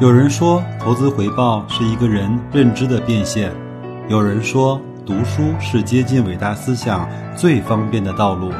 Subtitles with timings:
[0.00, 3.50] 有人说，投资回报是一个人认知的变现；
[4.08, 8.50] 有人说，读书是接近伟大思想最方便的道路。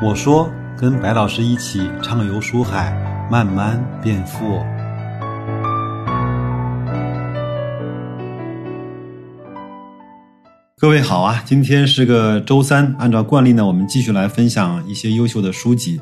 [0.00, 0.48] 我说，
[0.78, 2.96] 跟白老师一起畅游书海，
[3.28, 4.60] 慢慢变富。
[10.78, 16.00] 各位好啊，今天是个周三，按照惯例呢，我们继续来分享一些优秀的书籍。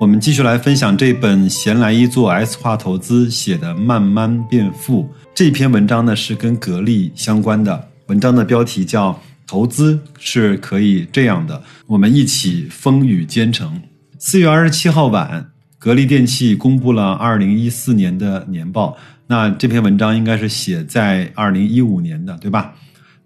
[0.00, 5.02] 我们继续来分享这本闲来一做 S 化投资写的《慢慢变富》
[5.34, 7.86] 这篇文章呢，是跟格力相关的。
[8.06, 9.12] 文章的标题叫
[9.46, 11.54] 《投资是可以这样的》，
[11.86, 13.78] 我们一起风雨兼程。
[14.18, 15.46] 四月二十七号晚，
[15.78, 18.96] 格力电器公布了二零一四年的年报。
[19.26, 22.72] 那这篇文章应该是写在二零一五年的，对吧？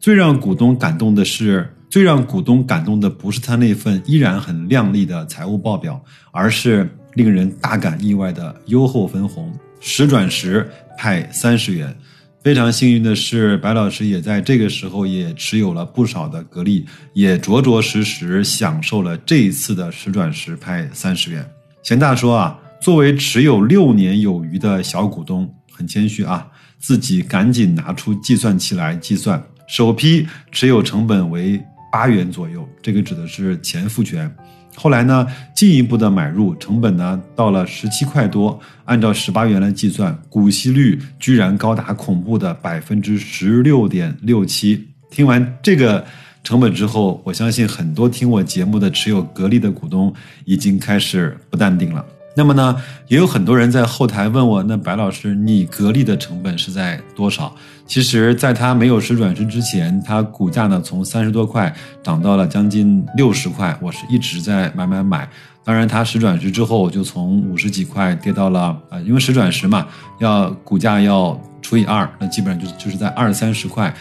[0.01, 1.71] 最让股东感动的是。
[1.95, 11.97] 最让股东感动的不是他那份依然很靓丽的财务报表，而是令人大感意外的优厚分红，十转十派三十元。
[12.43, 21.49] 非常幸运的是，白老师也在这个时候也持有了不少的格力，也着着实实享受了这一次的十转十派三十元。
[21.85, 26.45] 贤大说啊，作为持有六年有余的小股东，很谦虚啊，
[26.81, 31.63] 自己赶紧拿出计算器来计算，首批持有成本为。
[31.95, 34.29] 八元左右，这个指的是前复权。
[34.75, 44.89] 后来呢，进一步的买入成本呢，到了十七块多，按照十八元来计算，股息率居然高达恐怖的百分之十六点六七。
[45.09, 46.05] 听完这个
[46.43, 50.13] 成本之后，我相信很多听我节目的持有格力的股东
[50.45, 52.05] 已经开始不淡定了。
[52.37, 57.55] 那么呢，也有很多人在后台问我，那白老师，你格力的成本是在多少？
[57.87, 65.29] 其实，在它没有十转十之前，它股价呢从三十多块涨到了将近六十块，我是一直在买买买。
[65.63, 69.87] 当然，它十转十之后就从五十几块跌到了啊，因为十转十嘛，
[70.19, 73.95] 要股价要除以二，那基本上就就是在二三十块。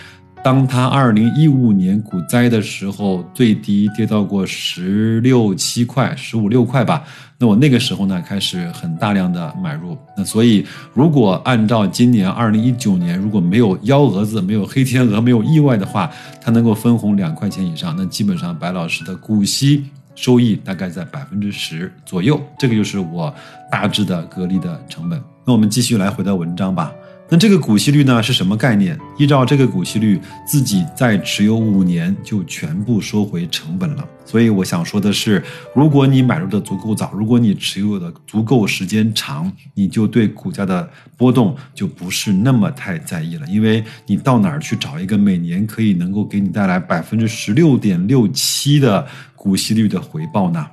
[0.43, 7.01] 当它二零一五年股灾的时候，最低跌到过十六七块、十五六块吧。
[7.37, 9.97] 那我那个时候呢，开始很大量的买入。
[10.17, 16.11] 那所以，如果按照今年二零一九年，如果没有幺蛾子、没有黑天鹅、没有意外的话，
[16.41, 22.41] 它能够分红两块钱以上，那基本上白老师的股息收益大概在百分之十左右。
[22.59, 23.33] 这个就是我
[23.71, 25.21] 大致的隔离的成本。
[25.45, 26.93] 那我们继续来回到文章吧。
[27.33, 28.95] 那这个股息率呢是什么概念？
[29.17, 34.07] 依照这个股息率，自己再持有五年就全部收回成本了。
[34.23, 35.43] 所以我想说的是，
[35.73, 43.47] 如果你买入的足够早，如果你持有的足够时间长，你就对股价的波动就不是那么太在意了。
[43.47, 50.63] 因为你到哪儿去找一个每年可以能够给你带来百分之十六点六七的股息率的回报呢？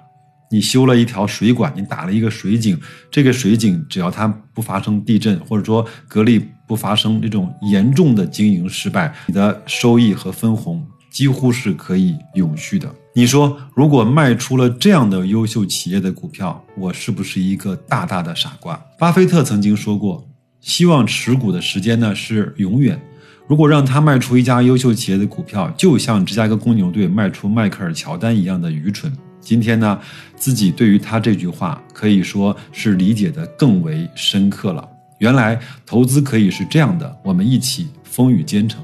[0.53, 2.77] 你修了一条水管，你打了一个水井，
[3.11, 12.93] 这个水井只要它不发生地震，或者说格力不发生这种严重的经营失败，你的收益和分红几乎是可以永续的。
[13.15, 18.81] 你说，如果卖出了这样的优秀企业的股票，我是不是一个大大的傻瓜？
[18.99, 20.29] 巴菲特曾经说过，
[20.61, 23.01] 希望持股的时间呢是永远。
[23.47, 29.13] 如果让他卖出一家优秀企业的股票，就像芝加哥公牛队卖出迈克尔乔丹一样的愚蠢。
[29.41, 29.99] 今天呢，
[30.37, 34.89] 自己对于他这句话可以说是理解的更为深刻了。
[35.19, 38.81] 原来投资可以是这样的，我们一起风雨兼程。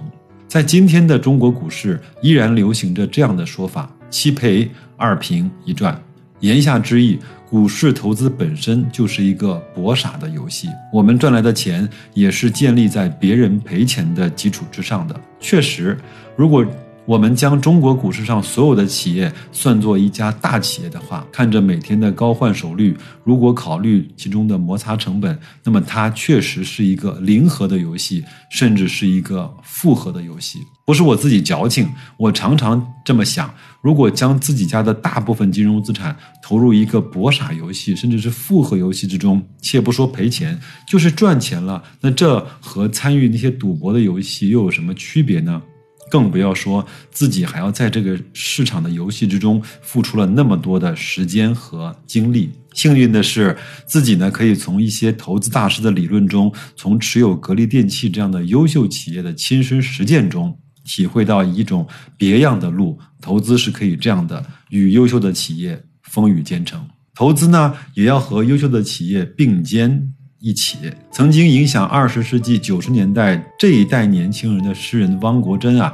[0.48, 6.00] 在今天的中国股市，依然流行着这样的说法：七赔二平一赚。
[6.40, 7.18] 言下之意，
[7.48, 10.68] 股市投资本身就是一个博傻的游戏。
[10.92, 15.18] 我们赚来的钱也是建立在别人赔钱的基础之上的。
[15.38, 15.96] 确实，
[16.34, 16.66] 如果。
[17.06, 30.58] 我们将中国股市上所有的企业算作一家大企业的话，看着每天的高换手率，如果考虑其中的摩擦成本，那么它确实是一个零和的游戏，甚至是一个复合的游戏。
[30.84, 40.58] 不是我自己矫情，我常常这么想：如果将自己家的大部分金融资产投入一个博傻游戏，甚至是复合游戏之中，且不说赔钱，
[40.88, 45.62] 就是赚钱了，那这和参与那些赌博的游戏又有什么区别呢？
[46.10, 52.50] 更不要说自己还要在这个市场的游戏之中付出了那么多的时间和精力。
[52.74, 53.56] 幸运的是，
[53.86, 61.86] 自己呢可以从一些投资大师的理论中，从持有格力电器这样的优秀企业的亲身实践中，体会到一种
[62.18, 62.98] 别样的路。
[63.20, 66.86] 投资是可以这样的，与优秀的企业风雨兼程。
[67.14, 70.12] 投资呢，也要和优秀的企业并肩。
[70.38, 75.92] 一起曾经影响二十世纪九十年代这一代年轻人的诗人汪国真啊，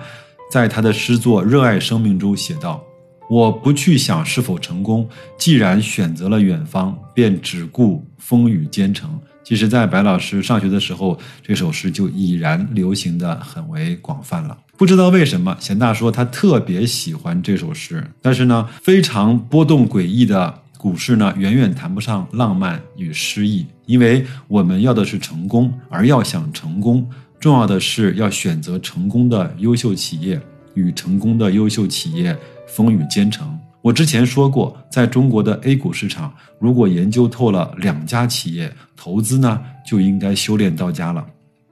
[0.50, 2.82] 在他的诗作《热爱生命》中写道
[3.30, 5.08] ：“我不去想是否成功，
[5.38, 9.18] 既然选择了远方，便只顾风雨兼程。
[9.44, 14.56] 其实，在白老师上学的时候，这首诗就已然流行的很为广泛了。
[14.76, 23.64] 不知道为什么，贤大说他特别喜欢这首诗，但是呢，非常波动诡异的股市呢，远远谈不上浪漫与诗意。
[23.86, 27.08] 因为我们要的是成功，而要想成功，
[27.38, 30.40] 重要的是要选择成功的优秀企业，
[30.74, 32.36] 与成功的优秀企业
[32.66, 33.56] 风雨兼程。
[33.80, 41.24] 我之前说过，在中国的 A 股市场，如果研究透了两家企业投资呢，就应该修炼到家了。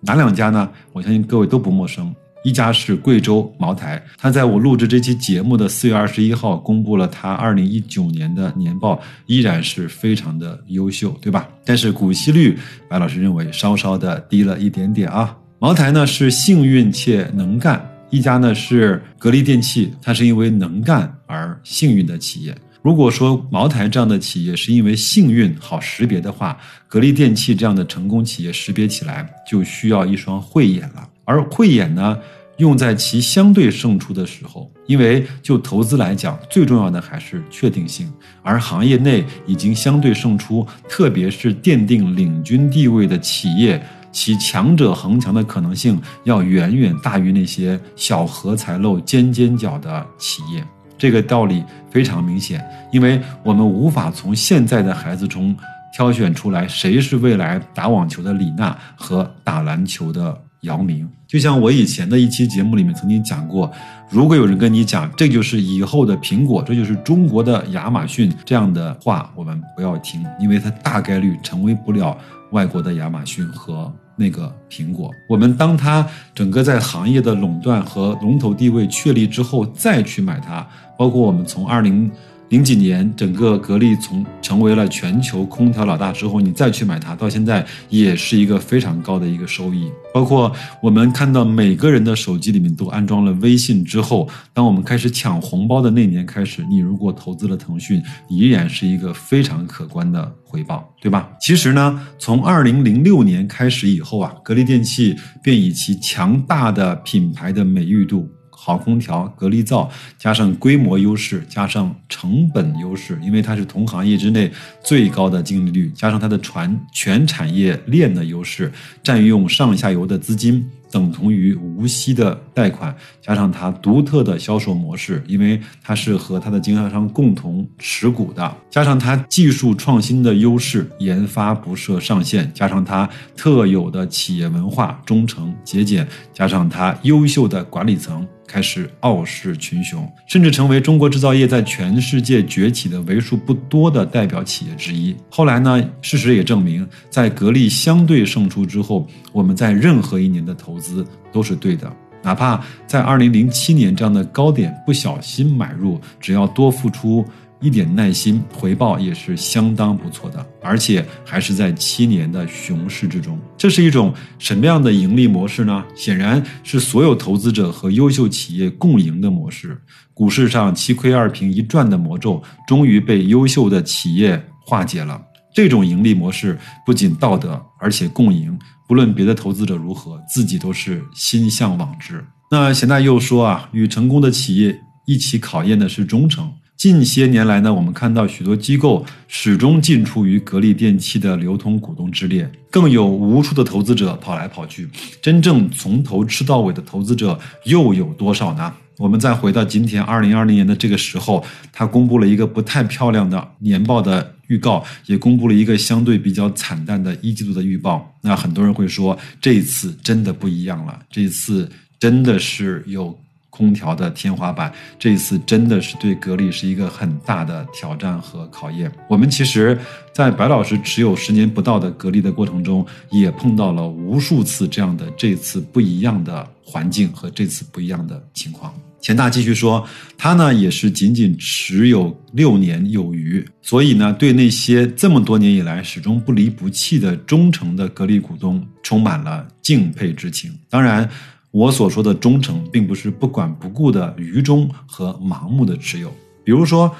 [0.03, 0.71] 哪两家呢？
[0.93, 2.15] 我相信各位都不陌生。
[2.42, 11.48] 一家是贵州茅台，它在我录制这期节目的四月二十一号公布了它二零一九年的年报，依然是非常的优秀，对吧？
[11.64, 12.58] 但是股息率，
[12.88, 15.37] 白老师认为稍稍的低了一点点啊。
[15.58, 17.87] 茅台呢是幸运且能干。
[18.08, 22.56] 一家呢是格力电器，它是因为能干而幸运的企业。
[22.82, 26.58] 如果说茅台这样的企业是因为幸运好识别的话，
[26.88, 31.06] 格力电器这样的成功企业识别起来就需要一双慧眼了。
[31.31, 32.19] 而慧眼呢，
[32.56, 38.12] 用在其相对胜出的时候，因为就投资来讲，最重要的还是确定性。
[38.43, 43.81] 而行业内已经相对胜出，特别是奠定领军地位的企业。
[44.12, 50.65] 其强者恒强的可能性要远远大于那些小荷才露尖尖角的企业，
[50.99, 51.62] 这个道理
[51.93, 52.61] 非常明显。
[52.91, 55.56] 因为我们无法从现在的孩子中
[55.94, 61.09] 挑选出来谁是未来打网球的李娜和打篮球的姚明。
[61.27, 63.71] 就像我以前的一期节目里面曾经讲过，
[64.09, 72.17] 如果有人跟你讲这就是以后的苹果，这就是中国的亚马逊这样的话，我们不要听，因为它大概率成为不了。
[72.51, 76.05] 外国的亚马逊和那个苹果，我们当它
[76.35, 80.67] 整个在行业的垄断和龙头地位确立之后，再去买它，
[80.99, 82.11] 包括我们从二零。
[82.50, 89.88] 零几年，整个格力从成为了全球空调老大之后，你再去买它，到现在也是一个非常高的一个收益。
[90.12, 90.52] 包括
[90.82, 101.31] 我们看到每个人的手机里面都安装了微信之后，当我们开始抢红包的那年开始，你如果投资了腾讯，依然是一个非常可观的回报，对吧？
[101.41, 108.29] 其实呢，从二零零六年开始以后啊，格力电器便以其强大的品牌的美誉度。
[108.62, 114.53] 好空调、格力造，加上规模优势，加上成本优势，因为它是同行业之内
[114.85, 118.71] 最高的净利率，加上它的全全产业链的优势，
[119.03, 120.69] 占用上下游的资金。
[120.90, 138.26] 等同于无息的贷款，加上它独特的销售模式，因为它是和它的经销商共同持股的，加上它技术创新的优势，研发不设上限，加上它特有的企业文化，忠诚节俭，加上它优秀的管理层。
[138.52, 145.14] 开始傲视群雄，甚至成为中国制造业在全世界崛起的为数不多的代表企业之一。
[145.31, 151.88] 后来呢，事实也证明，在格力相对胜出之后，我们在任何一年的投资都是对的，
[152.23, 157.25] 哪怕在二零零七年这样的高点不小心买入，只要多付出。
[157.62, 163.38] 一点耐心，回报也是相当不错的，而且还是在七年的熊市之中。
[163.55, 165.85] 这是一种什么样的盈利模式呢？
[165.94, 169.79] 显然是所有投资者和优秀企业共赢的模式。
[170.15, 175.21] 股市上七亏二平一赚的魔咒，终于被优秀的企业化解了。
[175.55, 178.59] 这种盈利模式不仅道德，而且共赢。
[178.90, 182.25] 不论别的投资者如何，自己都是心向往之。
[182.50, 186.50] 那贤大又说啊，与成功的企业一起考验的是忠诚。
[186.76, 194.88] 近些年来呢，我们看到许多机构始终进出于格力电器的流通股东之列，更有无数的投资者跑来跑去。
[195.23, 198.75] 真正从头吃到尾的投资者又有多少呢？
[198.99, 208.14] 我们再回到今天二零二零年的这个时候，他公布了一个不太漂亮的年报的预告，也公布了一个相对比较惨淡的一季度的预报。
[208.21, 213.19] 那很多人会说，这一次真的不一样了，这一次真的是有。
[213.50, 218.90] 空调的天花板，这一次真的是对格力是一个很大的挑战和考验。
[219.09, 219.78] 我们其实，
[220.14, 228.73] 在白老师持有十年不到的格力的过程中，也碰到了无数次这样的这次不一样的环境和这次不一样的情况。
[229.00, 240.52] 钱大继续说，他呢也是仅仅持有六年有余，所以呢，对那些这么多年以来始终不离不弃的忠诚的格力股东，充满了敬佩之情。
[240.69, 241.09] 当然。
[241.50, 246.12] 我所说的忠诚，并不是不管不顾的愚忠和盲目的持有。
[246.45, 246.95] 比如说，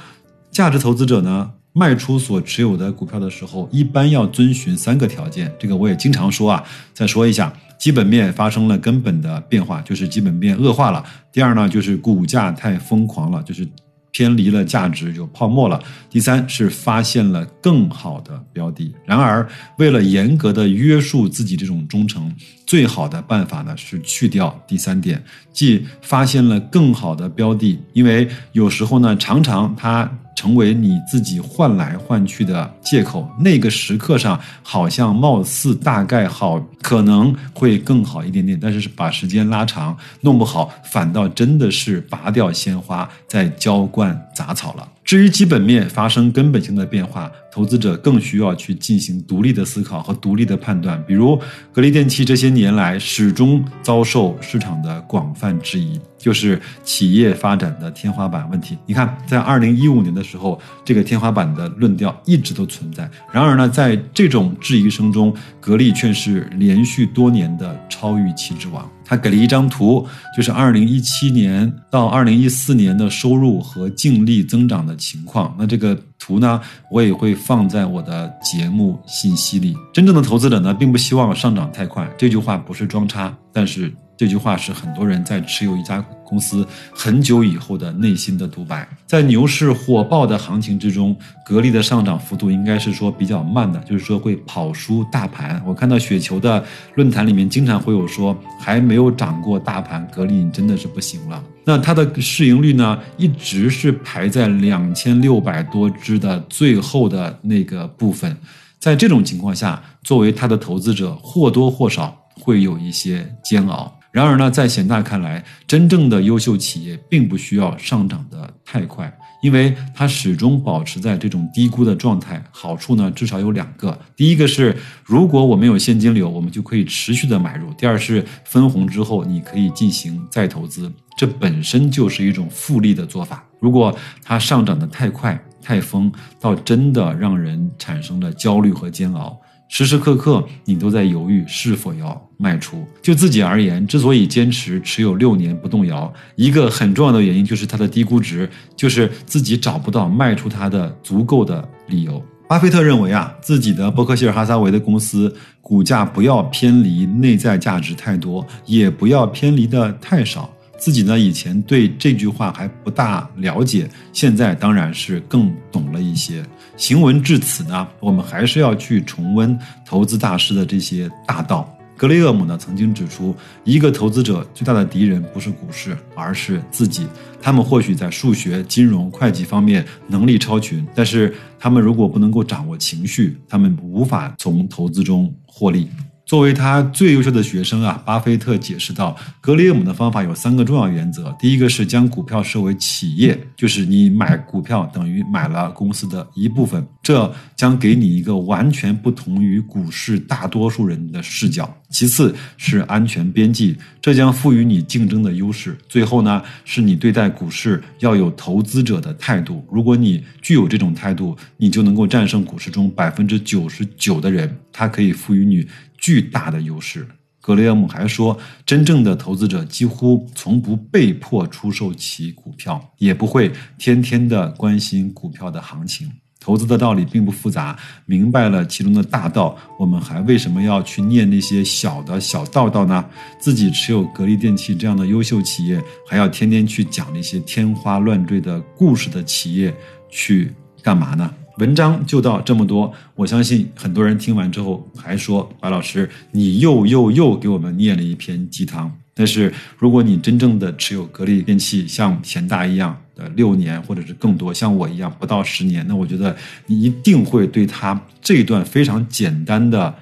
[0.51, 5.53] 价值投资者呢，卖出所持有的股票的时候，一般要遵循三个条件。
[5.59, 11.01] 这个我也经常说啊，再说一下：基本面发生了根本的变化，就是基本面恶化了；
[11.33, 13.67] 第二呢，就是股价太疯狂了，就是
[14.11, 15.79] 偏离了价值，有泡沫了；
[16.11, 18.93] 第三是发现了更好的标的。
[19.07, 22.35] 然而，为了严格的约束自己这种忠诚，
[22.71, 25.21] 最好的办法呢是去掉第三点，
[25.53, 30.09] 即发现了更好的标的，因为有时候呢，常常它。
[30.37, 33.29] 成为你自己换来换去的借口。
[33.41, 44.89] 那个时刻上，好像貌似大概好，可能会更好一点点，但是把时间拉长，弄不好反倒真的是拔掉鲜花，在浇灌杂草了。
[45.05, 51.03] 至于基本面发生根本性的变化，投资者更需要去进行独立的思考和独立的判断。
[51.07, 51.39] 比如，
[51.73, 58.79] 格力电器这些年来始终遭受市场的广泛质疑，就是企业发展的天花板问题。
[58.87, 63.11] 你看，在二零一五年的时候，这个天花板的论调一直都存在。
[63.33, 68.89] 然而呢，在这种质疑声中，格力却是连续多年的超预期之王。
[69.05, 75.53] 他给了一张图，就是二零一七年到二零一四年的收入和净利增长的情况。
[75.59, 76.61] 那这个图呢，
[76.93, 79.77] 我也会放在我的节目信息里。
[79.93, 83.93] 真正的投资者呢，并不希望上涨太快，这句话不是装叉，但是。
[84.21, 88.87] 这句话是很多人在持有一家公司很久以后的内心的独白。
[89.07, 95.63] 在牛市火爆的行情之中，格力的上涨幅度应该是说比较慢的，就是说会跑输大盘。
[95.65, 96.63] 我看到雪球的
[96.97, 101.43] 论坛里面经常会有说，还没有涨过大盘，格力你真的是不行了。
[101.65, 108.37] 那它的市盈率呢，一直是排在两千六百多只的最后的那个部分。
[108.79, 113.95] 在这种情况下，作为它的投资者，或多或少会有一些煎熬。
[114.11, 122.43] 然而呢，在贤大看来，真正的优秀企业并不需要上涨的太快，因为它始终保持在这种低估的状态。
[122.51, 133.45] 好处呢，至少有两个：第一个是，如果我们有现金流，我们就可以持续的买入；第二是分红之后，你可以进行再投资，这本身就是一种复利的做法。
[133.59, 139.39] 如果它上涨的太快、太疯，倒真的让人产生了焦虑和煎熬。
[139.73, 142.85] 时时刻刻，你都在犹豫是否要卖出。
[143.01, 152.21] 就自己而言，之所以坚持持有六年不动摇，一个很重要的原因就是它的低估值，就是自己找不到卖出它的足够的理由。
[152.49, 160.53] 巴菲特认为啊，自己的伯克希尔哈撒韦的公司股价不要偏离内在价值太多，也不要偏离的太少。
[160.81, 166.43] 自己呢，以前对这句话还不大了解，现在当然是更懂了一些。
[166.75, 171.71] 行文至此呢，我们还是要去重温投资大师的这些大道。
[171.99, 177.07] 格雷厄姆呢曾经指出，一个投资者最大的敌人不是股市，而是自己。
[177.43, 185.91] 他们或许在数学、金融、会计方面能力超群，但是他们如果不能够掌握情绪，他们无法从投资中获利。
[186.31, 191.35] 作为他最优秀的学生啊，巴菲特解释到，格雷厄姆的方法有三个重要原则。
[191.41, 201.69] 第一个是将股票视为企业，就是你买股票等于买了公司的一部分，这将给你一个完全不同于股市大多数人的视角。
[201.89, 205.77] 其次是安全边际，这将赋予你竞争的优势。
[205.89, 209.67] 最后呢，是你对待股市要有投资者的态度。
[209.69, 215.67] 如果你具有这种态度，你就能够战胜股市中百分之九十九的人，它可以赋予你。
[216.01, 217.07] 巨大的优势。
[217.43, 226.11] 格雷厄姆还说，真正的投资者几乎从不被迫出售其股票，也不会天天的关心股票的行情。
[226.39, 233.05] 投资的道理并不复杂，明白了其中的大道，我们还为什么要去念那些小的小道道呢？
[233.39, 239.75] 自己持有格力电器这样的优秀企业，还要天天去讲那些天花乱坠的故事的企业，
[240.09, 240.51] 去
[240.83, 241.31] 干嘛呢？
[241.59, 248.91] 文章就到这么多，我相信很多人听完之后还说白老师，你又又又给我们念了一篇鸡汤。
[249.13, 256.35] 但是如果你真正的持有格力电器，像贤大一样的六年或者是更多，像我一样不到十年，那我觉得
[256.67, 259.95] 你一定会对他这段非常简单的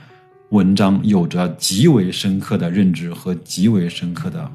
[0.50, 4.48] 文章有着极为深刻的认知和极为深刻的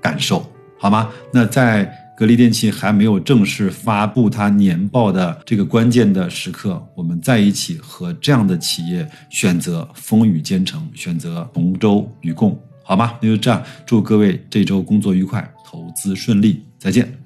[0.00, 1.10] 感受，好吗？
[1.32, 2.03] 那在。
[2.16, 13.18] 格力电器还没有正式发布它年报的这个关键的时刻，我们在一起和这样的企业选择风雨兼程，选择同舟与共，好吗？
[13.20, 17.23] 那就这样，祝各位这周工作愉快，投资顺利，再见。